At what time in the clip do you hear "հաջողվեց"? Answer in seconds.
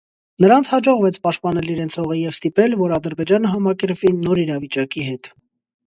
0.75-1.19